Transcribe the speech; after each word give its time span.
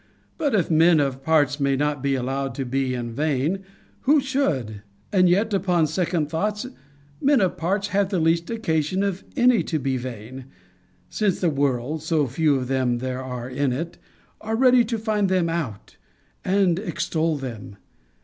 But, 0.39 0.55
if 0.55 0.71
men 0.71 0.99
of 0.99 1.21
parts 1.21 1.59
may 1.59 1.75
not 1.75 2.01
be 2.01 2.15
allowed 2.15 2.55
to 2.55 2.65
be 2.65 2.95
in 2.95 3.11
vain, 3.13 3.59
who 4.09 4.19
should! 4.19 4.81
and 5.13 5.29
yet, 5.29 5.53
upon 5.53 5.85
second 5.85 6.27
thoughts, 6.27 6.65
men 7.21 7.39
of 7.39 7.55
parts 7.55 7.89
have 7.89 8.09
the 8.09 8.17
least 8.19 8.49
occasion 8.49 9.03
of 9.03 9.23
any 9.37 9.61
to 9.61 9.77
be 9.77 9.97
vain; 9.97 10.45
since 11.07 11.39
the 11.39 11.51
world 11.51 12.01
(so 12.01 12.25
few 12.25 12.55
of 12.55 12.67
them 12.67 12.95
are 12.95 12.97
there 12.97 13.47
in 13.49 13.71
it) 13.71 13.99
are 14.41 14.55
ready 14.55 14.83
to 14.85 14.97
find 14.97 15.29
them 15.29 15.49
out, 15.49 15.97
and 16.43 16.79
extol 16.79 17.35
them. 17.37 17.75